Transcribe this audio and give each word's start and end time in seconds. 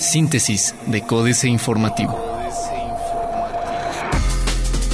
Síntesis 0.00 0.74
de 0.86 1.02
Códice 1.02 1.48
Informativo. 1.48 2.18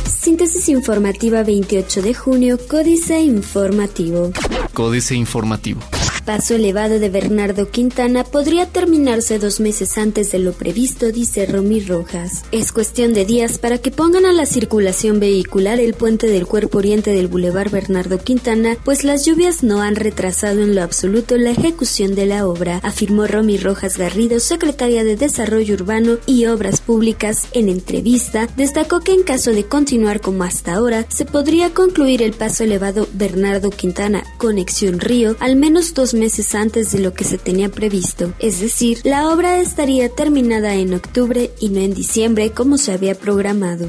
Síntesis 0.06 0.68
informativa 0.68 1.42
28 1.42 2.02
de 2.02 2.14
junio, 2.14 2.58
Códice 2.68 3.20
Informativo. 3.20 4.32
Códice 4.72 5.14
Informativo 5.14 5.80
paso 6.24 6.54
elevado 6.54 6.98
de 6.98 7.08
Bernardo 7.08 7.70
Quintana 7.70 8.24
podría 8.24 8.66
terminarse 8.66 9.38
dos 9.38 9.60
meses 9.60 9.98
antes 9.98 10.32
de 10.32 10.38
lo 10.38 10.52
previsto, 10.52 11.12
dice 11.12 11.46
Romy 11.46 11.80
Rojas. 11.80 12.44
Es 12.50 12.72
cuestión 12.72 13.12
de 13.12 13.24
días 13.24 13.58
para 13.58 13.78
que 13.78 13.90
pongan 13.90 14.24
a 14.26 14.32
la 14.32 14.46
circulación 14.46 15.20
vehicular 15.20 15.78
el 15.80 15.94
puente 15.94 16.26
del 16.26 16.46
cuerpo 16.46 16.78
oriente 16.78 17.12
del 17.12 17.28
Boulevard 17.28 17.70
Bernardo 17.70 18.18
Quintana, 18.18 18.76
pues 18.84 19.04
las 19.04 19.26
lluvias 19.26 19.62
no 19.62 19.82
han 19.82 19.96
retrasado 19.96 20.62
en 20.62 20.74
lo 20.74 20.82
absoluto 20.82 21.36
la 21.36 21.50
ejecución 21.50 22.14
de 22.14 22.26
la 22.26 22.46
obra, 22.46 22.80
afirmó 22.82 23.26
Romy 23.26 23.58
Rojas 23.58 23.98
Garrido, 23.98 24.40
secretaria 24.40 25.04
de 25.04 25.16
Desarrollo 25.16 25.74
Urbano 25.74 26.16
y 26.26 26.46
Obras 26.46 26.80
Públicas. 26.80 27.48
En 27.52 27.68
entrevista, 27.68 28.48
destacó 28.56 29.00
que 29.00 29.12
en 29.12 29.22
caso 29.22 29.50
de 29.50 29.64
continuar 29.64 30.20
como 30.20 30.44
hasta 30.44 30.74
ahora, 30.74 31.06
se 31.08 31.24
podría 31.26 31.74
concluir 31.74 32.22
el 32.22 32.32
paso 32.32 32.64
elevado 32.64 33.06
Bernardo 33.12 33.70
Quintana, 33.70 34.24
conexión 34.38 35.00
Río, 35.00 35.36
al 35.40 35.56
menos 35.56 35.92
dos 35.92 36.13
meses 36.14 36.54
antes 36.54 36.92
de 36.92 37.00
lo 37.00 37.12
que 37.12 37.24
se 37.24 37.38
tenía 37.38 37.68
previsto, 37.68 38.32
es 38.38 38.60
decir, 38.60 39.00
la 39.04 39.28
obra 39.28 39.60
estaría 39.60 40.08
terminada 40.08 40.74
en 40.74 40.94
octubre 40.94 41.50
y 41.60 41.68
no 41.68 41.80
en 41.80 41.94
diciembre 41.94 42.50
como 42.50 42.78
se 42.78 42.92
había 42.92 43.14
programado. 43.14 43.86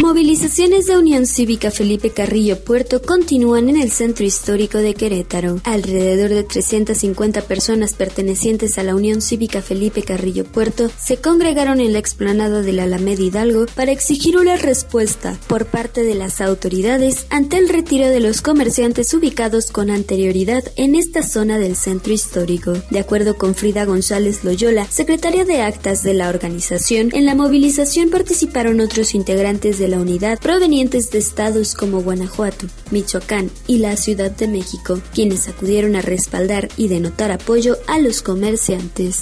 Movilizaciones 0.00 0.86
de 0.86 0.96
Unión 0.96 1.26
Cívica 1.26 1.70
Felipe 1.70 2.10
Carrillo 2.10 2.58
Puerto 2.60 3.02
continúan 3.02 3.68
en 3.68 3.76
el 3.76 3.90
centro 3.90 4.24
histórico 4.24 4.78
de 4.78 4.94
Querétaro. 4.94 5.60
Alrededor 5.64 6.30
de 6.30 6.44
350 6.44 7.42
personas 7.42 7.94
pertenecientes 7.94 8.78
a 8.78 8.82
la 8.82 8.94
Unión 8.94 9.20
Cívica 9.20 9.62
Felipe 9.62 10.02
Carrillo 10.02 10.44
Puerto 10.44 10.90
se 10.98 11.18
congregaron 11.18 11.80
en 11.80 11.92
la 11.92 11.98
explanada 11.98 12.62
de 12.62 12.72
la 12.72 12.84
Alameda 12.84 13.22
Hidalgo 13.22 13.66
para 13.74 13.92
exigir 13.92 14.36
una 14.36 14.56
respuesta 14.56 15.38
por 15.46 15.66
parte 15.66 16.02
de 16.02 16.14
las 16.14 16.40
autoridades 16.40 17.26
ante 17.30 17.58
el 17.58 17.68
retiro 17.68 18.06
de 18.06 18.20
los 18.20 18.40
comerciantes 18.40 19.12
ubicados 19.14 19.70
con 19.70 19.90
anterioridad 19.90 20.64
en 20.76 20.94
esta 20.94 21.22
zona 21.22 21.57
del 21.58 21.76
centro 21.76 22.12
histórico. 22.12 22.72
De 22.90 22.98
acuerdo 22.98 23.36
con 23.36 23.54
Frida 23.54 23.84
González 23.84 24.44
Loyola, 24.44 24.86
secretaria 24.90 25.44
de 25.44 25.62
actas 25.62 26.02
de 26.02 26.14
la 26.14 26.28
organización, 26.28 27.10
en 27.12 27.26
la 27.26 27.34
movilización 27.34 28.10
participaron 28.10 28.80
otros 28.80 29.14
integrantes 29.14 29.78
de 29.78 29.88
la 29.88 29.98
unidad 29.98 30.38
provenientes 30.38 31.10
de 31.10 31.18
estados 31.18 31.74
como 31.74 32.02
Guanajuato, 32.02 32.66
Michoacán 32.90 33.50
y 33.66 33.78
la 33.78 33.96
Ciudad 33.96 34.30
de 34.30 34.48
México, 34.48 35.00
quienes 35.12 35.48
acudieron 35.48 35.96
a 35.96 36.02
respaldar 36.02 36.68
y 36.76 36.88
denotar 36.88 37.30
apoyo 37.30 37.76
a 37.86 37.98
los 37.98 38.22
comerciantes. 38.22 39.20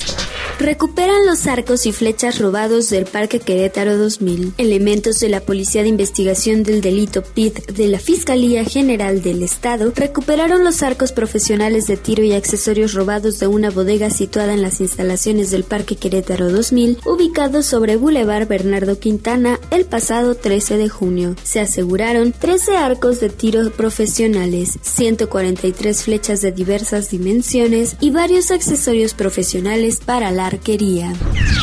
Recuperan 0.58 1.26
los 1.26 1.46
arcos 1.46 1.84
y 1.84 1.92
flechas 1.92 2.38
robados 2.38 2.88
del 2.88 3.04
Parque 3.04 3.40
Querétaro 3.40 3.98
2000. 3.98 4.54
Elementos 4.56 5.20
de 5.20 5.28
la 5.28 5.40
Policía 5.40 5.82
de 5.82 5.88
Investigación 5.88 6.62
del 6.62 6.80
Delito 6.80 7.22
PID 7.22 7.58
de 7.74 7.88
la 7.88 7.98
Fiscalía 7.98 8.64
General 8.64 9.22
del 9.22 9.42
Estado 9.42 9.92
recuperaron 9.94 10.64
los 10.64 10.82
arcos 10.82 11.12
profesionales 11.12 11.86
de 11.86 11.98
tiro 11.98 12.22
y 12.26 12.34
accesorios 12.34 12.94
robados 12.94 13.38
de 13.38 13.46
una 13.46 13.70
bodega 13.70 14.10
situada 14.10 14.52
en 14.52 14.62
las 14.62 14.80
instalaciones 14.80 15.50
del 15.50 15.64
Parque 15.64 15.96
Querétaro 15.96 16.50
2000, 16.50 16.98
ubicado 17.04 17.62
sobre 17.62 17.96
Boulevard 17.96 18.48
Bernardo 18.48 18.98
Quintana 18.98 19.58
el 19.70 19.84
pasado 19.84 20.34
13 20.34 20.76
de 20.76 20.88
junio. 20.88 21.36
Se 21.42 21.60
aseguraron 21.60 22.32
13 22.32 22.76
arcos 22.76 23.20
de 23.20 23.28
tiro 23.28 23.70
profesionales, 23.70 24.78
143 24.82 26.02
flechas 26.02 26.42
de 26.42 26.52
diversas 26.52 27.10
dimensiones 27.10 27.96
y 28.00 28.10
varios 28.10 28.50
accesorios 28.50 29.14
profesionales 29.14 30.00
para 30.04 30.30
la 30.30 30.46
arquería. 30.46 31.12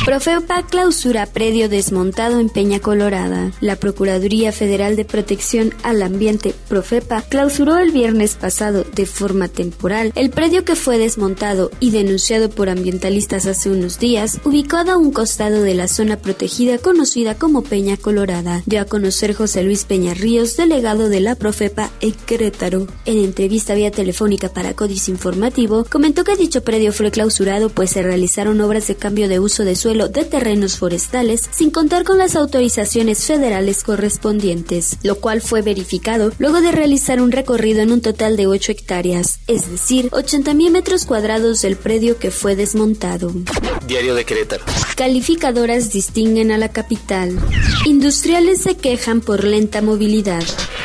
Profepa 0.06 0.66
clausura 0.66 1.26
predio 1.26 1.70
desmontado 1.70 2.40
en 2.40 2.50
Peña 2.50 2.80
Colorada. 2.80 3.52
La 3.62 3.76
Procuraduría 3.76 4.52
Federal 4.52 4.96
de 4.96 5.06
Protección 5.06 5.74
al 5.84 6.02
Ambiente, 6.02 6.54
Profepa, 6.68 7.22
clausuró 7.22 7.78
el 7.78 7.92
viernes 7.92 8.36
pasado 8.36 8.86
de 8.96 9.06
forma 9.06 9.48
temporal 9.48 9.74
el 10.16 10.30
predio 10.30 10.53
que 10.62 10.76
fue 10.76 10.98
desmontado 10.98 11.72
y 11.80 11.92
denunciado 11.92 12.50
por 12.50 12.70
ambientalistas 12.70 13.46
hace 13.46 13.70
unos 13.70 14.00
días, 14.00 14.40
ubicado 14.46 14.92
a 14.92 14.98
un 14.98 15.12
costado 15.12 15.62
de 15.64 15.74
la 15.74 15.88
zona 15.88 16.18
protegida 16.18 16.78
conocida 16.78 17.36
como 17.36 17.64
Peña 17.64 17.98
Colorada, 17.98 18.62
dio 18.66 18.82
a 18.82 18.86
conocer 18.86 19.34
José 19.34 19.64
Luis 19.64 19.86
Peña 19.86 20.14
Ríos, 20.14 20.56
delegado 20.56 21.10
de 21.10 21.20
la 21.20 21.36
Profepa 21.36 21.92
en 22.02 22.12
Querétaro. 22.12 22.88
En 23.06 23.18
entrevista 23.18 23.74
vía 23.74 23.92
telefónica 23.92 24.50
para 24.50 24.76
Códice 24.76 25.12
Informativo, 25.12 25.86
comentó 25.90 26.24
que 26.24 26.36
dicho 26.36 26.64
predio 26.64 26.94
fue 26.94 27.12
clausurado 27.12 27.70
pues 27.70 27.92
se 27.92 28.04
realizaron 28.04 28.62
obras 28.62 28.88
de 28.88 28.96
cambio 28.96 29.28
de 29.28 29.40
uso 29.40 29.64
de 29.64 29.76
suelo 29.76 30.08
de 30.08 30.26
terrenos 30.26 30.78
forestales 30.78 31.50
sin 31.52 31.72
contar 31.72 32.04
con 32.04 32.18
las 32.18 32.36
autorizaciones 32.36 33.26
federales 33.26 33.84
correspondientes, 33.84 34.98
lo 35.04 35.16
cual 35.16 35.42
fue 35.42 35.62
verificado 35.62 36.32
luego 36.38 36.62
de 36.62 36.72
realizar 36.72 37.22
un 37.22 37.32
recorrido 37.32 37.82
en 37.82 37.92
un 37.92 38.02
total 38.02 38.38
de 38.38 38.48
8 38.48 38.72
hectáreas, 38.72 39.40
es 39.48 39.70
decir, 39.70 40.10
80.000 40.44 40.72
metros 40.72 41.06
cuadrados 41.06 41.62
del 41.62 41.78
predio 41.78 42.18
que 42.18 42.30
fue 42.30 42.56
desmontado. 42.56 43.32
Diario 43.88 44.14
de 44.14 44.26
Querétaro. 44.26 44.66
Calificadoras 44.96 45.92
distinguen 45.92 46.52
a 46.52 46.58
la 46.58 46.70
capital. 46.70 47.40
Industriales 47.86 48.62
se 48.62 48.76
quejan 48.76 49.22
por 49.22 49.46
lenta 49.46 49.82
movilidad. 49.82 50.44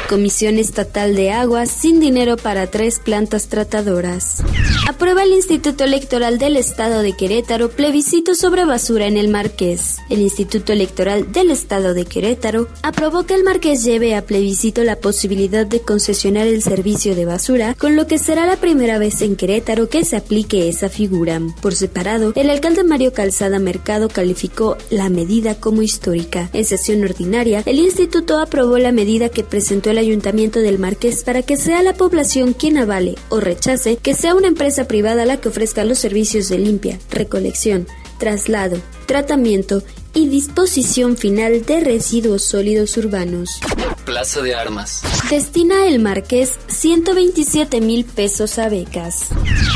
Comisión 0.09 0.59
Estatal 0.59 1.15
de 1.15 1.31
Agua 1.33 1.67
sin 1.67 2.01
dinero 2.01 2.39
para 2.39 2.67
tres 2.67 2.99
plantas 2.99 3.49
tratadoras. 3.49 4.43
Aprueba 4.89 5.23
el 5.23 5.33
Instituto 5.33 5.85
Electoral 5.85 6.39
del 6.39 6.57
Estado 6.57 7.03
de 7.03 7.13
Querétaro 7.13 7.69
plebiscito 7.69 8.35
sobre 8.35 8.65
basura 8.65 9.07
en 9.07 9.19
el 9.19 9.29
Marqués. 9.29 9.99
El 10.09 10.23
Instituto 10.23 10.73
Electoral 10.73 11.31
del 11.31 11.51
Estado 11.51 11.93
de 11.93 12.07
Querétaro 12.07 12.69
aprobó 12.83 13.25
que 13.25 13.35
el 13.35 13.45
Marqués 13.45 13.85
lleve 13.85 14.15
a 14.15 14.25
plebiscito 14.25 14.83
la 14.83 14.97
posibilidad 14.97 15.67
de 15.67 15.83
concesionar 15.83 16.47
el 16.47 16.63
servicio 16.63 17.15
de 17.15 17.27
basura, 17.27 17.75
con 17.75 17.95
lo 17.95 18.07
que 18.07 18.19
será 18.19 18.47
la 18.47 18.57
primera 18.57 18.97
vez 18.97 19.21
en 19.21 19.37
Querétaro 19.37 19.91
que 19.91 20.07
se 20.07 20.17
aplique 20.17 20.71
esa 20.71 20.89
figura. 20.89 21.39
Por 21.61 21.75
separado, 21.75 22.33
el 22.35 22.49
alcalde 22.49 22.83
Mario 22.83 23.13
Calzada 23.13 23.59
Mercado 23.59 24.09
calificó 24.09 24.79
la 24.89 25.11
medida 25.11 25.61
como 25.61 25.83
histórica. 25.83 26.49
En 26.55 26.65
sesión 26.65 27.05
ordinaria, 27.05 27.63
el 27.67 27.79
instituto 27.79 28.41
aprobó 28.41 28.79
la 28.79 28.91
medida 28.91 29.29
que 29.29 29.45
presentó 29.45 29.91
el 29.91 29.98
ayuntamiento 29.99 30.61
del 30.61 30.79
Marqués 30.79 31.23
para 31.23 31.43
que 31.43 31.57
sea 31.57 31.83
la 31.83 31.95
población 31.95 32.53
quien 32.53 32.79
avale 32.79 33.17
o 33.29 33.41
rechace 33.41 33.97
que 33.97 34.15
sea 34.15 34.35
una 34.35 34.49
empresa 34.49 34.89
privada 34.89 35.25
la 35.25 35.39
que 35.39 35.49
ofrezca 35.49 35.85
los 35.85 35.99
servicios 35.99 36.49
de 36.49 36.59
limpia, 36.59 36.99
recolección, 37.11 37.87
traslado, 38.19 38.79
tratamiento 39.07 39.83
y 40.15 40.29
disposición 40.29 41.17
final 41.17 41.65
de 41.65 41.81
residuos 41.81 42.43
sólidos 42.43 42.97
urbanos. 42.97 43.61
Plaza 44.05 44.41
de 44.41 44.55
Armas. 44.55 45.03
Destina 45.31 45.87
el 45.87 46.01
Marqués 46.01 46.53
127 46.69 47.81
mil 47.81 48.05
pesos 48.05 48.59
a 48.59 48.69
becas. 48.69 49.27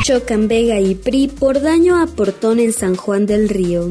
Chocan 0.04 0.48
Vega 0.48 0.80
y 0.80 0.94
PRI 0.94 1.28
por 1.28 1.60
daño 1.60 2.00
a 2.02 2.06
portón 2.06 2.58
en 2.58 2.72
San 2.72 2.96
Juan 2.96 3.26
del 3.26 3.48
Río. 3.48 3.88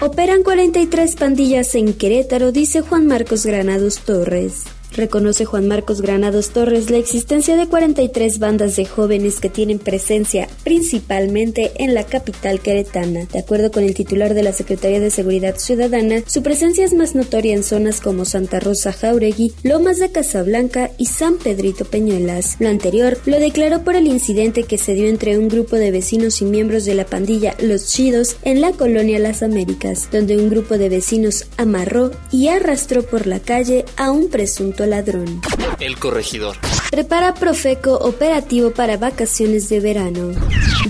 Operan 0.00 0.42
43 0.42 1.16
pandillas 1.16 1.74
en 1.74 1.94
Querétaro, 1.94 2.52
dice 2.52 2.82
Juan 2.82 3.06
Marcos 3.06 3.46
Granados 3.46 3.98
Torres. 4.00 4.64
Reconoce 4.96 5.44
Juan 5.44 5.68
Marcos 5.68 6.00
Granados 6.00 6.50
Torres 6.50 6.88
la 6.88 6.96
existencia 6.96 7.54
de 7.54 7.66
43 7.66 8.38
bandas 8.38 8.76
de 8.76 8.86
jóvenes 8.86 9.40
que 9.40 9.50
tienen 9.50 9.78
presencia 9.78 10.48
principalmente 10.64 11.72
en 11.76 11.92
la 11.92 12.04
capital 12.04 12.60
queretana. 12.60 13.26
De 13.30 13.38
acuerdo 13.38 13.70
con 13.70 13.82
el 13.84 13.92
titular 13.92 14.32
de 14.32 14.42
la 14.42 14.54
Secretaría 14.54 14.98
de 14.98 15.10
Seguridad 15.10 15.58
Ciudadana, 15.58 16.22
su 16.26 16.42
presencia 16.42 16.82
es 16.82 16.94
más 16.94 17.14
notoria 17.14 17.54
en 17.54 17.62
zonas 17.62 18.00
como 18.00 18.24
Santa 18.24 18.58
Rosa 18.58 18.90
Jauregui, 18.90 19.52
Lomas 19.62 19.98
de 19.98 20.10
Casablanca 20.10 20.90
y 20.96 21.04
San 21.06 21.36
Pedrito 21.36 21.84
Peñuelas. 21.84 22.56
Lo 22.58 22.70
anterior 22.70 23.18
lo 23.26 23.38
declaró 23.38 23.84
por 23.84 23.96
el 23.96 24.06
incidente 24.06 24.62
que 24.62 24.78
se 24.78 24.94
dio 24.94 25.08
entre 25.08 25.36
un 25.36 25.48
grupo 25.48 25.76
de 25.76 25.90
vecinos 25.90 26.40
y 26.40 26.46
miembros 26.46 26.86
de 26.86 26.94
la 26.94 27.04
pandilla 27.04 27.54
Los 27.60 27.88
Chidos 27.88 28.36
en 28.44 28.62
la 28.62 28.72
colonia 28.72 29.18
Las 29.18 29.42
Américas, 29.42 30.08
donde 30.10 30.38
un 30.38 30.48
grupo 30.48 30.78
de 30.78 30.88
vecinos 30.88 31.44
amarró 31.58 32.12
y 32.32 32.48
arrastró 32.48 33.02
por 33.02 33.26
la 33.26 33.40
calle 33.40 33.84
a 33.98 34.10
un 34.10 34.30
presunto 34.30 34.85
ladrón. 34.86 35.40
El 35.80 35.98
corregidor. 35.98 36.56
Prepara 36.90 37.34
Profeco 37.34 37.94
operativo 37.96 38.70
para 38.70 38.96
vacaciones 38.96 39.68
de 39.68 39.80
verano. 39.80 40.32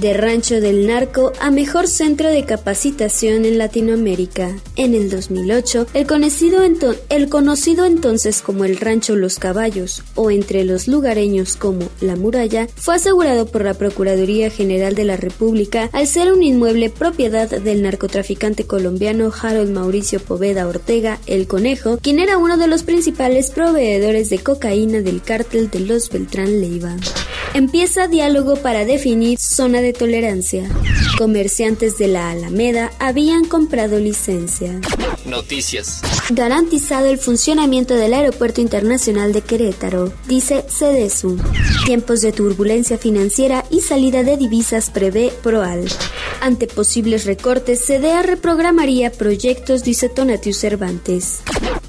De 0.06 0.14
Rancho 0.14 0.60
del 0.60 0.86
Narco 0.86 1.32
a 1.40 1.50
mejor 1.50 1.88
centro 1.88 2.28
de 2.28 2.44
capacitación 2.44 3.44
en 3.44 3.58
Latinoamérica. 3.58 4.56
En 4.76 4.94
el 4.94 5.10
2008, 5.10 5.88
el 5.94 6.06
conocido, 6.06 7.84
entonces 7.84 8.40
como 8.40 8.64
el 8.64 8.76
Rancho 8.76 9.16
Los 9.16 9.40
Caballos, 9.40 10.04
o 10.14 10.30
entre 10.30 10.64
los 10.64 10.86
lugareños 10.86 11.56
como 11.56 11.88
La 12.00 12.14
Muralla, 12.14 12.68
fue 12.76 12.94
asegurado 12.94 13.46
por 13.46 13.64
la 13.64 13.74
Procuraduría 13.74 14.48
General 14.48 14.94
de 14.94 15.06
la 15.06 15.16
República 15.16 15.90
al 15.92 16.06
ser 16.06 16.32
un 16.32 16.44
inmueble 16.44 16.88
propiedad 16.88 17.50
del 17.50 17.82
narcotraficante 17.82 18.64
colombiano 18.64 19.32
Harold 19.42 19.72
Mauricio 19.72 20.20
Poveda 20.20 20.68
Ortega, 20.68 21.18
el 21.26 21.48
Conejo, 21.48 21.98
quien 22.00 22.20
era 22.20 22.38
uno 22.38 22.58
de 22.58 22.68
los 22.68 22.84
principales 22.84 23.50
proveedores 23.50 24.30
de 24.30 24.38
cocaína 24.38 25.00
del 25.00 25.20
cártel 25.20 25.68
de 25.68 25.80
los 25.80 26.10
Beltrán 26.10 26.60
Leiva. 26.60 26.94
Empieza 27.54 28.06
diálogo 28.06 28.56
para 28.56 28.84
definir 28.84 29.38
zona 29.38 29.80
de 29.80 29.95
tolerancia. 29.96 30.68
Comerciantes 31.18 31.98
de 31.98 32.08
la 32.08 32.30
Alameda 32.30 32.92
habían 32.98 33.44
comprado 33.46 33.98
licencia. 33.98 34.80
Noticias. 35.24 36.02
Garantizado 36.30 37.06
el 37.06 37.18
funcionamiento 37.18 37.94
del 37.94 38.14
Aeropuerto 38.14 38.60
Internacional 38.60 39.32
de 39.32 39.42
Querétaro, 39.42 40.12
dice 40.28 40.64
CEDESU. 40.68 41.38
Tiempos 41.84 42.20
de 42.20 42.32
turbulencia 42.32 42.98
financiera 42.98 43.64
y 43.70 43.80
salida 43.80 44.22
de 44.22 44.36
divisas 44.36 44.90
prevé 44.90 45.32
Proal. 45.42 45.86
Ante 46.40 46.66
posibles 46.66 47.24
recortes, 47.24 47.84
CDA 47.86 48.22
reprogramaría 48.22 49.10
proyectos, 49.10 49.82
dice 49.82 50.08
Tonatiuh 50.08 50.54
Cervantes. 50.54 51.40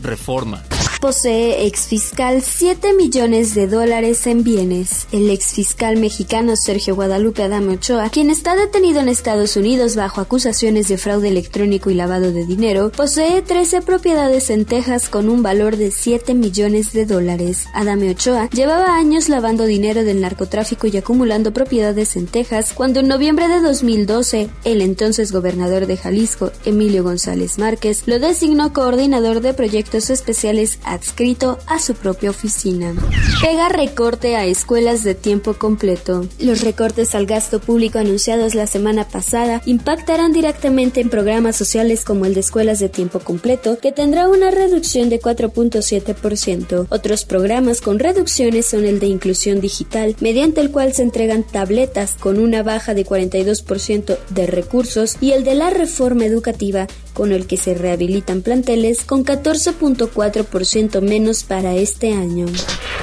Reforma. 0.01 0.63
Posee 0.99 1.67
exfiscal 1.67 2.41
7 2.41 2.93
millones 2.93 3.53
de 3.53 3.67
dólares 3.67 4.25
en 4.25 4.43
bienes. 4.43 5.07
El 5.11 5.29
exfiscal 5.29 5.97
mexicano 5.97 6.55
Sergio 6.55 6.95
Guadalupe 6.95 7.43
Adame 7.43 7.75
Ochoa, 7.75 8.09
quien 8.09 8.31
está 8.31 8.55
detenido 8.55 8.99
en 8.99 9.07
Estados 9.07 9.57
Unidos 9.57 9.95
bajo 9.95 10.21
acusaciones 10.21 10.87
de 10.87 10.97
fraude 10.97 11.27
electrónico 11.27 11.91
y 11.91 11.93
lavado 11.93 12.31
de 12.31 12.47
dinero, 12.47 12.91
posee 12.91 13.43
13 13.43 13.83
propiedades 13.83 14.49
en 14.49 14.65
Texas 14.65 15.07
con 15.07 15.29
un 15.29 15.43
valor 15.43 15.77
de 15.77 15.91
7 15.91 16.33
millones 16.33 16.93
de 16.93 17.05
dólares. 17.05 17.67
Adame 17.75 18.09
Ochoa 18.09 18.49
llevaba 18.49 18.95
años 18.95 19.29
lavando 19.29 19.65
dinero 19.65 20.03
del 20.03 20.19
narcotráfico 20.19 20.87
y 20.87 20.97
acumulando 20.97 21.53
propiedades 21.53 22.15
en 22.15 22.25
Texas 22.25 22.73
cuando 22.73 23.01
en 23.01 23.07
noviembre 23.07 23.47
de 23.47 23.61
2012 23.61 24.49
el 24.63 24.81
entonces 24.81 25.31
gobernador 25.31 25.85
de 25.85 25.95
Jalisco, 25.95 26.51
Emilio 26.65 27.03
González 27.03 27.59
Márquez, 27.59 28.07
lo 28.07 28.17
designó 28.17 28.73
coordinador 28.73 29.41
de 29.41 29.53
proyectos 29.53 30.09
especiales 30.09 30.79
adscrito 30.97 31.59
a 31.67 31.79
su 31.79 31.93
propia 31.93 32.31
oficina. 32.31 32.93
Pega 33.41 33.69
recorte 33.69 34.35
a 34.35 34.45
escuelas 34.45 35.03
de 35.03 35.15
tiempo 35.15 35.53
completo. 35.53 36.27
Los 36.39 36.61
recortes 36.61 37.13
al 37.15 37.25
gasto 37.25 37.59
público 37.59 37.99
anunciados 37.99 38.55
la 38.55 38.67
semana 38.67 39.07
pasada 39.07 39.61
impactarán 39.65 40.33
directamente 40.33 40.99
en 40.99 41.09
programas 41.09 41.55
sociales 41.55 42.03
como 42.03 42.25
el 42.25 42.33
de 42.33 42.39
escuelas 42.39 42.79
de 42.79 42.89
tiempo 42.89 43.19
completo, 43.19 43.77
que 43.79 43.91
tendrá 43.91 44.27
una 44.27 44.51
reducción 44.51 45.09
de 45.09 45.19
4.7%. 45.19 46.87
Otros 46.89 47.25
programas 47.25 47.81
con 47.81 47.99
reducciones 47.99 48.65
son 48.65 48.85
el 48.85 48.99
de 48.99 49.07
inclusión 49.07 49.61
digital, 49.61 50.15
mediante 50.19 50.61
el 50.61 50.71
cual 50.71 50.93
se 50.93 51.03
entregan 51.03 51.43
tabletas 51.43 52.15
con 52.19 52.39
una 52.39 52.63
baja 52.63 52.93
de 52.93 53.05
42% 53.05 54.17
de 54.29 54.47
recursos, 54.47 55.17
y 55.21 55.31
el 55.31 55.43
de 55.43 55.55
la 55.55 55.69
reforma 55.69 56.25
educativa, 56.25 56.87
con 57.17 57.31
el 57.31 57.47
que 57.47 57.57
se 57.57 57.73
rehabilitan 57.73 58.43
planteles 58.43 59.03
con 59.03 59.25
14.4% 59.25 61.01
menos 61.01 61.43
para 61.43 61.73
este 61.73 62.13
año. 62.13 62.45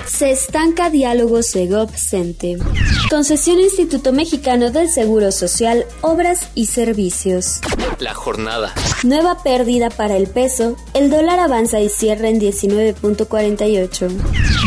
Se 0.07 0.31
estanca 0.31 0.89
diálogo 0.89 1.43
Segov-Cente. 1.43 2.59
Concesión 3.11 3.59
Instituto 3.59 4.13
Mexicano 4.13 4.71
del 4.71 4.89
Seguro 4.89 5.33
Social, 5.33 5.85
Obras 6.01 6.47
y 6.55 6.67
Servicios. 6.67 7.61
La 7.99 8.15
jornada. 8.15 8.73
Nueva 9.05 9.43
pérdida 9.43 9.91
para 9.91 10.17
el 10.17 10.29
peso, 10.29 10.77
el 10.95 11.11
dólar 11.11 11.39
avanza 11.39 11.79
y 11.79 11.91
cierra 11.91 12.31
en 12.31 12.41
19.48. 12.41 14.09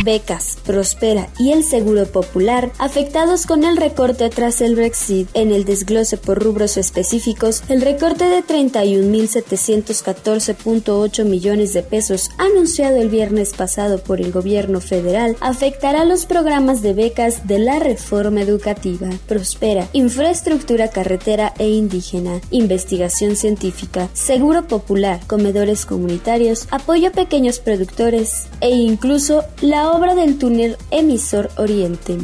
Becas, 0.04 0.58
Prospera 0.64 1.28
y 1.40 1.50
el 1.50 1.64
Seguro 1.64 2.06
Popular 2.06 2.70
afectados 2.78 3.46
con 3.46 3.64
el 3.64 3.76
recorte 3.76 4.30
tras 4.30 4.60
el 4.60 4.76
Brexit. 4.76 5.28
En 5.34 5.50
el 5.50 5.64
desglose 5.64 6.18
por 6.18 6.40
rubros 6.40 6.76
específicos, 6.76 7.64
el 7.68 7.80
recorte 7.80 8.26
de 8.26 8.44
31.714.8 8.44 11.24
millones 11.24 11.72
de 11.72 11.82
pesos 11.82 12.30
anunciado 12.38 12.98
el 12.98 13.08
viernes 13.08 13.54
pasado 13.54 13.98
por 13.98 14.20
el 14.20 14.30
gobierno 14.30 14.80
federal 14.80 15.36
afectará 15.40 16.04
los 16.04 16.26
programas 16.26 16.80
de 16.80 16.94
becas 16.94 17.48
de 17.48 17.58
la 17.58 17.80
reforma 17.80 18.42
educativa. 18.42 19.08
Prospera, 19.26 19.88
infraestructura 19.92 20.90
carretera 20.90 21.54
e 21.58 21.70
indígena, 21.70 22.40
investigación 22.52 23.34
científica, 23.34 24.08
seguro 24.28 24.64
popular, 24.64 25.20
comedores 25.26 25.86
comunitarios, 25.86 26.68
apoyo 26.70 27.08
a 27.08 27.12
pequeños 27.12 27.60
productores 27.60 28.48
e 28.60 28.68
incluso 28.68 29.42
la 29.62 29.90
obra 29.90 30.14
del 30.14 30.36
túnel 30.36 30.76
emisor 30.90 31.48
Oriente. 31.56 32.18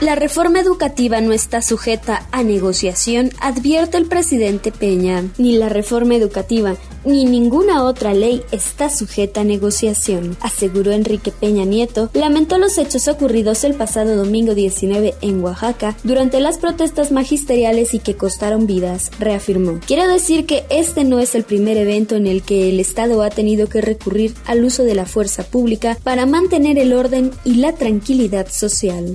La 0.00 0.14
reforma 0.14 0.60
educativa 0.60 1.20
no 1.20 1.32
está 1.32 1.60
sujeta 1.60 2.24
a 2.30 2.44
negociación, 2.44 3.30
advierte 3.40 3.96
el 3.96 4.06
presidente 4.06 4.70
Peña. 4.70 5.24
Ni 5.38 5.56
la 5.56 5.68
reforma 5.68 6.14
educativa 6.14 6.76
ni 7.04 7.24
ninguna 7.24 7.84
otra 7.84 8.14
ley 8.14 8.42
está 8.50 8.90
sujeta 8.90 9.40
a 9.40 9.44
negociación, 9.44 10.36
aseguró 10.40 10.92
Enrique 10.92 11.32
Peña 11.32 11.64
Nieto. 11.64 12.10
Lamentó 12.14 12.58
los 12.58 12.78
hechos 12.78 13.08
ocurridos 13.08 13.64
el 13.64 13.74
pasado 13.74 14.16
domingo 14.16 14.54
19 14.54 15.14
en 15.20 15.42
Oaxaca 15.42 15.96
durante 16.02 16.40
las 16.40 16.58
protestas 16.58 17.12
magisteriales 17.12 17.94
y 17.94 17.98
que 17.98 18.16
costaron 18.16 18.66
vidas, 18.66 19.10
reafirmó. 19.18 19.80
Quiero 19.86 20.06
decir 20.08 20.46
que 20.46 20.64
este 20.70 21.04
no 21.04 21.18
es 21.18 21.34
el 21.34 21.44
primer 21.44 21.76
evento 21.76 22.16
en 22.16 22.26
el 22.26 22.42
que 22.42 22.70
el 22.70 22.80
Estado 22.80 23.22
ha 23.22 23.30
tenido 23.30 23.68
que 23.68 23.80
recurrir 23.80 24.34
al 24.46 24.64
uso 24.64 24.84
de 24.84 24.94
la 24.94 25.06
fuerza 25.06 25.44
pública 25.44 25.96
para 26.02 26.26
mantener 26.26 26.78
el 26.78 26.92
orden 26.92 27.30
y 27.44 27.56
la 27.56 27.72
tranquilidad 27.72 28.48
social. 28.50 29.12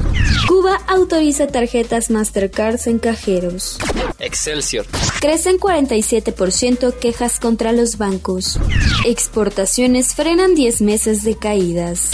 Cuba 0.47 0.81
autoriza 0.87 1.47
tarjetas 1.47 2.09
Mastercard 2.09 2.79
en 2.87 2.99
cajeros. 2.99 3.77
Excelsior. 4.19 4.85
Crecen 5.19 5.57
47% 5.57 6.93
quejas 6.93 7.39
contra 7.39 7.71
los 7.75 7.97
bancos. 7.97 8.59
Exportaciones 9.05 10.15
frenan 10.15 10.55
10 10.55 10.81
meses 10.81 11.23
de 11.23 11.35
caídas. 11.35 12.11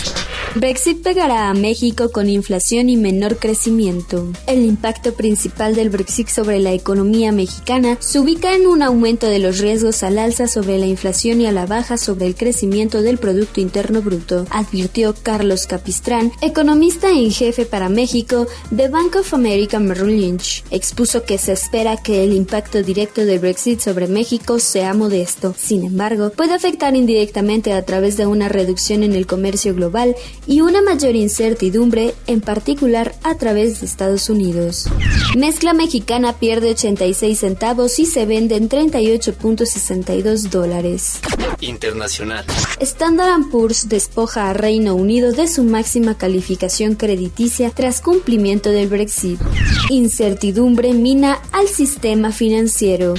Brexit 0.54 1.02
pegará 1.02 1.50
a 1.50 1.54
México 1.54 2.12
con 2.12 2.28
inflación 2.28 2.90
y 2.90 2.98
menor 2.98 3.38
crecimiento. 3.38 4.28
El 4.48 4.66
impacto 4.66 5.14
principal 5.14 5.76
del 5.76 5.90
Brexit 5.90 6.28
sobre 6.28 6.60
la 6.60 6.74
economía 6.74 7.32
mexicana 7.32 7.96
se 8.02 8.20
ubica 8.20 8.54
en 8.54 8.68
un 8.68 8.82
aumento 8.82 9.28
de 9.28 9.40
los 9.40 9.60
riesgos 9.60 10.04
al 10.04 10.20
alza 10.20 10.48
sobre 10.48 10.78
la 10.78 10.88
inflación 10.88 11.40
y 11.40 11.46
a 11.46 11.54
la 11.54 11.66
baja 11.68 11.96
sobre 11.96 12.26
el 12.26 12.36
crecimiento 12.36 13.02
del 13.02 13.18
Producto 13.18 13.62
Interno 13.62 14.02
Bruto, 14.02 14.46
advirtió 14.50 15.16
Carlos 15.24 15.68
Capistrán, 15.68 16.34
economista 16.42 17.12
en 17.12 17.32
jefe 17.32 17.66
para 17.66 17.88
México 17.88 18.46
de 18.72 18.90
Bank 18.90 19.16
of 19.16 19.34
America 19.34 19.80
Merrill 19.80 20.20
Lynch. 20.20 20.66
Expuso 20.70 21.24
que 21.24 21.38
se 21.38 21.54
espera 21.54 21.96
que 21.96 22.26
el 22.26 22.34
impacto 22.34 22.84
directo 22.84 23.24
del 23.24 23.40
Brexit 23.40 23.80
sobre 23.80 24.08
México 24.08 24.60
sea 24.60 24.94
modesto. 24.94 25.51
Sin 25.58 25.84
embargo, 25.84 26.32
puede 26.32 26.54
afectar 26.54 26.96
indirectamente 26.96 27.74
a 27.74 27.84
través 27.84 28.18
de 28.18 28.26
una 28.26 28.50
reducción 28.50 29.04
en 29.04 29.14
el 29.14 29.28
comercio 29.28 29.74
global 29.74 30.16
y 30.48 30.62
una 30.62 30.82
mayor 30.82 31.16
incertidumbre, 31.16 32.14
en 32.28 32.42
particular 32.42 33.16
a 33.24 33.36
través 33.36 33.80
de 33.80 33.86
Estados 33.86 34.30
Unidos. 34.30 34.88
Mezcla 35.36 35.74
mexicana 35.74 36.34
pierde 36.34 36.72
86 36.72 37.40
centavos 37.40 38.00
y 38.00 38.06
se 38.06 38.26
vende 38.26 38.56
en 38.56 38.70
38.62 38.70 40.50
dólares. 40.50 41.20
Internacional. 41.62 42.46
Standard 42.80 43.50
Poor's 43.52 43.88
despoja 43.88 44.50
a 44.50 44.54
Reino 44.54 44.96
Unido 44.96 45.32
de 45.32 45.48
su 45.48 45.64
máxima 45.64 46.18
calificación 46.18 46.96
crediticia 46.96 47.70
tras 47.70 48.02
cumplimiento 48.02 48.70
del 48.70 48.88
Brexit. 48.88 49.40
Incertidumbre 49.90 50.94
mina 50.94 51.40
al 51.52 51.68
sistema 51.68 52.32
financiero. 52.32 53.14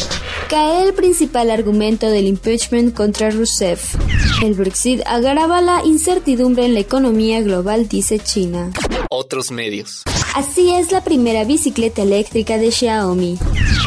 Cae 0.52 0.86
el 0.86 0.92
principal 0.92 1.50
argumento 1.50 2.10
del 2.10 2.26
impeachment 2.26 2.94
contra 2.94 3.30
Rousseff. 3.30 3.94
El 4.42 4.52
Brexit 4.52 5.00
agrava 5.06 5.62
la 5.62 5.82
incertidumbre 5.82 6.66
en 6.66 6.74
la 6.74 6.80
economía 6.80 7.40
global, 7.40 7.88
dice 7.88 8.18
China. 8.18 8.70
Otros 9.08 9.50
medios. 9.50 10.02
Así 10.34 10.70
es 10.70 10.92
la 10.92 11.02
primera 11.02 11.44
bicicleta 11.44 12.02
eléctrica 12.02 12.58
de 12.58 12.70
Xiaomi. 12.70 13.38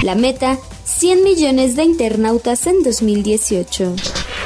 La 0.02 0.16
meta, 0.16 0.58
100 0.86 1.24
millones 1.24 1.76
de 1.76 1.84
internautas 1.84 2.66
en 2.66 2.82
2018. 2.82 3.94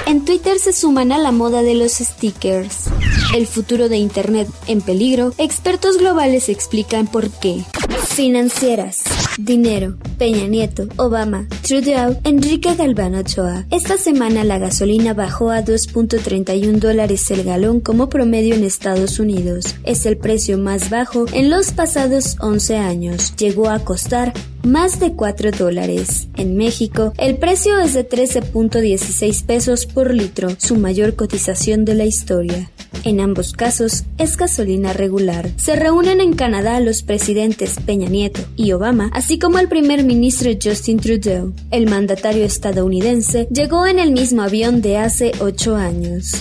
En 0.05 0.25
Twitter 0.25 0.59
se 0.59 0.73
suman 0.73 1.13
a 1.13 1.19
la 1.19 1.31
moda 1.31 1.61
de 1.61 1.75
los 1.75 1.93
stickers. 1.93 2.87
El 3.33 3.47
futuro 3.47 3.87
de 3.87 3.95
Internet 3.95 4.49
en 4.67 4.81
peligro, 4.81 5.31
expertos 5.37 5.97
globales 5.97 6.49
explican 6.49 7.07
por 7.07 7.29
qué. 7.29 7.63
Financieras. 8.09 9.03
Dinero. 9.37 9.95
Peña 10.19 10.47
Nieto, 10.47 10.89
Obama, 10.97 11.47
Trudeau, 11.65 12.19
Enrique 12.25 12.75
Galván 12.75 13.15
Ochoa. 13.15 13.65
Esta 13.71 13.97
semana 13.97 14.43
la 14.43 14.59
gasolina 14.59 15.13
bajó 15.13 15.49
a 15.49 15.63
2.31 15.63 16.79
dólares 16.79 17.31
el 17.31 17.45
galón 17.45 17.79
como 17.79 18.09
promedio 18.09 18.53
en 18.53 18.65
Estados 18.65 19.19
Unidos. 19.19 19.77
Es 19.85 20.05
el 20.05 20.17
precio 20.17 20.57
más 20.57 20.89
bajo 20.89 21.25
en 21.31 21.49
los 21.49 21.71
pasados 21.71 22.35
11 22.41 22.75
años. 22.75 23.33
Llegó 23.37 23.69
a 23.69 23.79
costar 23.79 24.33
más 24.61 24.99
de 24.99 25.13
4 25.13 25.51
dólares. 25.51 26.27
En 26.35 26.57
México, 26.57 27.13
el 27.17 27.37
precio 27.37 27.79
es 27.79 27.93
de 27.93 28.07
13.16 28.07 29.45
pesos 29.45 29.85
por 29.85 30.13
litro, 30.13 30.49
su 30.57 30.75
mayor 30.75 31.15
cotización 31.15 31.85
de 31.85 31.95
la 31.95 32.03
historia. 32.03 32.69
En 33.03 33.19
ambos 33.19 33.53
casos, 33.53 34.03
es 34.17 34.37
gasolina 34.37 34.93
regular. 34.93 35.49
Se 35.57 35.75
reúnen 35.75 36.21
en 36.21 36.33
Canadá 36.33 36.79
los 36.79 37.03
presidentes 37.03 37.75
Peña 37.85 38.09
Nieto 38.09 38.41
y 38.55 38.71
Obama, 38.71 39.09
así 39.13 39.39
como 39.39 39.59
el 39.59 39.67
primer 39.67 40.03
ministro 40.03 40.51
Justin 40.61 40.99
Trudeau. 40.99 41.53
El 41.71 41.89
mandatario 41.89 42.43
estadounidense 42.43 43.47
llegó 43.51 43.85
en 43.85 43.99
el 43.99 44.11
mismo 44.11 44.41
avión 44.41 44.81
de 44.81 44.97
hace 44.97 45.31
ocho 45.39 45.75
años. 45.75 46.33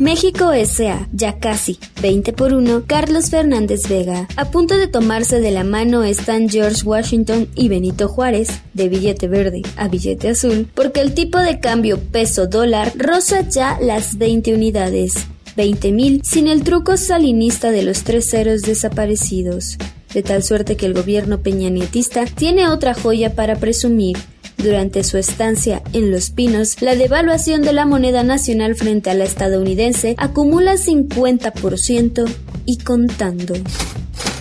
México 0.00 0.52
S.A. 0.52 1.08
Ya 1.12 1.38
casi, 1.38 1.78
20 2.02 2.32
por 2.32 2.52
1, 2.52 2.84
Carlos 2.86 3.30
Fernández 3.30 3.88
Vega. 3.88 4.26
A 4.36 4.50
punto 4.50 4.76
de 4.76 4.88
tomarse 4.88 5.40
de 5.40 5.52
la 5.52 5.62
mano 5.62 6.02
están 6.02 6.48
George 6.48 6.82
Washington 6.84 7.48
y 7.54 7.68
Benito 7.68 8.08
Juárez, 8.08 8.48
de 8.72 8.88
billete 8.88 9.28
verde 9.28 9.62
a 9.76 9.86
billete 9.86 10.30
azul, 10.30 10.68
porque 10.74 11.00
el 11.00 11.14
tipo 11.14 11.38
de 11.38 11.60
cambio 11.60 12.00
peso-dólar 12.00 12.92
roza 12.96 13.48
ya 13.48 13.78
las 13.80 14.18
20 14.18 14.54
unidades. 14.54 15.28
20.000 15.56 16.22
sin 16.22 16.48
el 16.48 16.62
truco 16.62 16.96
salinista 16.96 17.70
de 17.70 17.82
los 17.82 18.04
tres 18.04 18.30
ceros 18.30 18.62
desaparecidos. 18.62 19.78
De 20.12 20.22
tal 20.22 20.42
suerte 20.42 20.76
que 20.76 20.86
el 20.86 20.94
gobierno 20.94 21.40
peñanietista 21.40 22.24
tiene 22.26 22.68
otra 22.68 22.94
joya 22.94 23.34
para 23.34 23.56
presumir, 23.56 24.16
durante 24.56 25.04
su 25.04 25.18
estancia 25.18 25.82
en 25.92 26.10
Los 26.10 26.30
Pinos, 26.30 26.80
la 26.80 26.94
devaluación 26.94 27.62
de 27.62 27.72
la 27.72 27.86
moneda 27.86 28.22
nacional 28.22 28.74
frente 28.76 29.10
a 29.10 29.14
la 29.14 29.24
estadounidense 29.24 30.14
acumula 30.16 30.74
50% 30.74 32.24
y 32.64 32.78
contando 32.78 33.54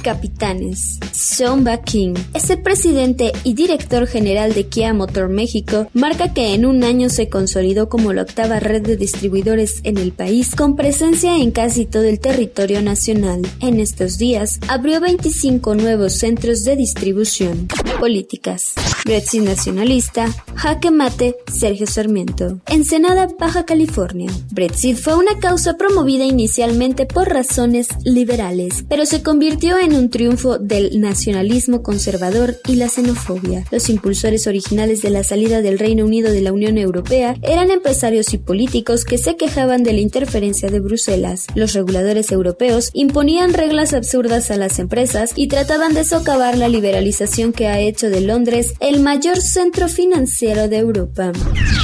capitanes. 0.03 0.99
Sean 1.11 1.65
King 1.83 2.13
es 2.35 2.49
el 2.51 2.61
presidente 2.61 3.31
y 3.43 3.55
director 3.55 4.05
general 4.05 4.53
de 4.53 4.67
Kia 4.67 4.93
Motor 4.93 5.29
México, 5.29 5.87
marca 5.93 6.33
que 6.33 6.53
en 6.53 6.65
un 6.65 6.83
año 6.83 7.09
se 7.09 7.29
consolidó 7.29 7.89
como 7.89 8.13
la 8.13 8.21
octava 8.21 8.59
red 8.59 8.83
de 8.83 8.97
distribuidores 8.97 9.79
en 9.83 9.97
el 9.97 10.11
país, 10.11 10.53
con 10.55 10.75
presencia 10.75 11.37
en 11.37 11.51
casi 11.51 11.85
todo 11.85 12.03
el 12.03 12.19
territorio 12.19 12.81
nacional. 12.81 13.41
En 13.61 13.79
estos 13.79 14.17
días, 14.17 14.59
abrió 14.67 14.99
25 14.99 15.75
nuevos 15.75 16.13
centros 16.13 16.63
de 16.63 16.75
distribución. 16.75 17.67
Políticas. 17.99 18.73
Brexit 19.05 19.43
nacionalista, 19.43 20.27
jaque 20.55 20.91
mate, 20.91 21.35
Sergio 21.47 21.87
Sarmiento. 21.87 22.59
Ensenada, 22.67 23.27
Baja 23.39 23.65
California. 23.65 24.29
Brexit 24.51 24.97
fue 24.97 25.15
una 25.15 25.39
causa 25.39 25.75
promovida 25.77 26.25
inicialmente 26.25 27.05
por 27.05 27.29
razones 27.29 27.87
liberales, 28.03 28.83
pero 28.89 29.05
se 29.05 29.23
convirtió 29.23 29.77
en 29.77 29.92
un 29.95 30.09
triunfo 30.09 30.57
del 30.57 30.99
nacionalismo 30.99 31.83
conservador 31.83 32.57
y 32.67 32.75
la 32.75 32.89
xenofobia. 32.89 33.65
Los 33.71 33.89
impulsores 33.89 34.47
originales 34.47 35.01
de 35.01 35.09
la 35.09 35.23
salida 35.23 35.61
del 35.61 35.79
Reino 35.79 36.05
Unido 36.05 36.31
de 36.31 36.41
la 36.41 36.53
Unión 36.53 36.77
Europea 36.77 37.35
eran 37.41 37.71
empresarios 37.71 38.33
y 38.33 38.37
políticos 38.37 39.05
que 39.05 39.17
se 39.17 39.35
quejaban 39.35 39.83
de 39.83 39.93
la 39.93 39.99
interferencia 39.99 40.69
de 40.69 40.79
Bruselas. 40.79 41.47
Los 41.55 41.73
reguladores 41.73 42.31
europeos 42.31 42.89
imponían 42.93 43.53
reglas 43.53 43.93
absurdas 43.93 44.51
a 44.51 44.57
las 44.57 44.79
empresas 44.79 45.31
y 45.35 45.47
trataban 45.47 45.93
de 45.93 46.03
socavar 46.03 46.57
la 46.57 46.69
liberalización 46.69 47.53
que 47.53 47.67
ha 47.67 47.79
hecho 47.79 48.09
de 48.09 48.21
Londres 48.21 48.73
el 48.79 48.99
mayor 48.99 49.41
centro 49.41 49.87
financiero 49.87 50.67
de 50.67 50.77
Europa. 50.77 51.31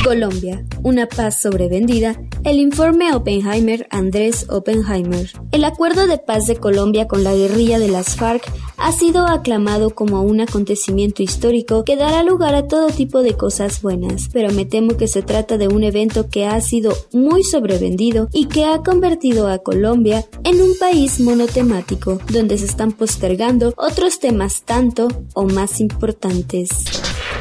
Colombia, 0.04 0.66
una 0.84 1.08
paz 1.08 1.42
sobrevendida. 1.42 2.20
El 2.46 2.60
informe 2.60 3.14
Oppenheimer 3.14 3.88
Andrés 3.90 4.46
Oppenheimer. 4.50 5.30
El 5.52 5.66
acuerdo 5.66 6.08
de 6.08 6.18
paz 6.18 6.48
de 6.48 6.56
Colombia 6.56 7.08
con 7.08 7.24
la 7.24 7.34
guerrilla 7.34 7.80
de 7.80 7.90
las 8.00 8.16
FARC 8.16 8.50
ha 8.78 8.94
sido 8.94 9.28
aclamado 9.28 9.90
como 9.90 10.22
un 10.22 10.40
acontecimiento 10.40 11.22
histórico 11.22 11.84
que 11.84 11.98
dará 11.98 12.24
lugar 12.24 12.56
a 12.56 12.66
todo 12.66 12.88
tipo 12.88 13.22
de 13.22 13.34
cosas 13.34 13.82
buenas, 13.82 14.30
pero 14.32 14.54
me 14.54 14.64
temo 14.66 14.96
que 14.96 15.10
se 15.10 15.22
trata 15.22 15.58
de 15.58 15.68
un 15.68 15.84
evento 15.84 16.30
que 16.30 16.46
ha 16.46 16.62
sido 16.62 16.94
muy 17.12 17.44
sobrevendido 17.44 18.30
y 18.32 18.46
que 18.46 18.64
ha 18.64 18.78
convertido 18.84 19.50
a 19.50 19.58
Colombia 19.58 20.26
en 20.46 20.62
un 20.62 20.78
país 20.80 21.20
monotemático, 21.20 22.20
donde 22.32 22.58
se 22.58 22.68
están 22.68 22.94
postergando 22.94 23.74
otros 23.76 24.20
temas 24.20 24.62
tanto 24.62 25.10
o 25.34 25.44
más 25.44 25.82
importantes. 25.82 26.70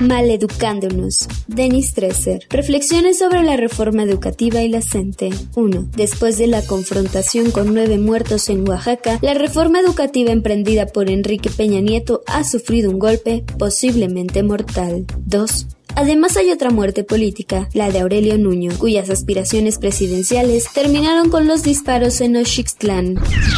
Maleducándonos. 0.01 1.27
Denis 1.49 1.93
Tresser. 1.93 2.47
Reflexiones 2.51 3.19
sobre 3.19 3.43
la 3.43 3.57
reforma 3.57 4.05
educativa 4.05 4.63
y 4.63 4.69
la 4.69 4.81
CENTE. 4.81 5.31
1. 5.57 5.89
Después 5.97 6.39
de 6.39 6.47
la 6.47 6.63
confrontación 6.63 7.51
con 7.51 7.75
nueve 7.75 7.99
muertos 7.99 8.49
en 8.49 8.69
Oaxaca, 8.69 9.19
la 9.23 9.35
reforma 9.35 9.81
educativa 9.81 10.31
emprendida 10.49 10.87
por 10.87 11.11
Enrique 11.11 11.51
Peña 11.51 11.81
Nieto 11.81 12.23
ha 12.27 12.43
sufrido 12.43 12.91
un 12.91 12.99
golpe 12.99 13.45
posiblemente 13.59 14.43
mortal. 14.43 15.05
2. 15.27 15.78
Además 15.99 16.37
hay 16.37 16.53
otra 16.53 16.71
muerte 16.71 17.03
política, 17.03 17.69
la 17.75 17.91
de 17.91 17.99
Aurelio 17.99 18.39
Nuño, 18.39 18.71
cuyas 18.79 19.11
aspiraciones 19.11 19.79
presidenciales 19.79 20.67
terminaron 20.73 21.29
con 21.29 21.49
los 21.49 21.65
disparos 21.65 22.21
en 22.21 22.37
Oxixtlán. 22.37 23.17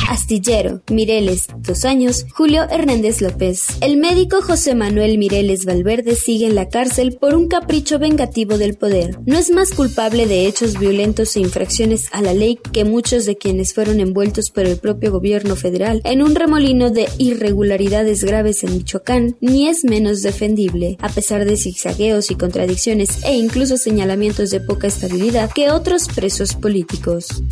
Astillero, 0.08 0.80
Mireles, 0.90 1.48
dos 1.58 1.84
años, 1.84 2.24
Julio 2.32 2.62
Hernández 2.70 3.20
López. 3.20 3.66
El 3.82 3.98
médico 3.98 4.40
José 4.40 4.74
Manuel 4.74 5.18
Mireles 5.18 5.66
Valverde 5.66 6.14
sigue 6.14 6.46
en 6.46 6.54
la 6.54 6.70
cárcel 6.70 7.18
por 7.20 7.34
un 7.34 7.46
capricho 7.46 7.98
vengativo 7.98 8.56
del 8.56 8.74
poder. 8.74 9.18
No 9.26 9.36
es 9.36 9.50
más 9.50 9.72
culpable 9.72 10.26
de 10.26 10.46
hechos 10.46 10.78
violentos 10.78 11.36
e 11.36 11.40
infracciones 11.40 12.08
a 12.10 12.22
la 12.22 12.32
ley 12.32 12.58
que 12.72 12.86
muchos 12.86 13.26
de 13.26 13.36
quienes 13.36 13.74
fueron 13.74 14.00
envueltos 14.00 14.48
por 14.48 14.64
el 14.64 14.78
propio 14.78 15.12
gobierno 15.12 15.56
federal 15.56 16.00
en 16.04 16.22
un 16.22 16.34
remolino 16.34 16.88
de 16.88 17.06
irregularidades 17.18 18.24
graves 18.24 18.64
en 18.64 18.78
Michoacán, 18.78 19.36
ni 19.42 19.68
es 19.68 19.84
menos 19.84 20.22
defendible, 20.22 20.96
a 21.00 21.10
pesar 21.10 21.44
de 21.44 21.58
zigzagueos 21.58 22.29
y 22.30 22.36
contradicciones 22.36 23.22
e 23.24 23.34
incluso 23.34 23.76
señalamientos 23.76 24.50
de 24.50 24.60
poca 24.60 24.86
estabilidad 24.86 25.50
que 25.52 25.70
otros 25.70 26.08
presos 26.08 26.54
políticos. 26.54 27.42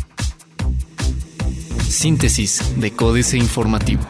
Síntesis 1.87 2.61
de 2.77 2.91
Códice 2.91 3.37
Informativo. 3.37 4.01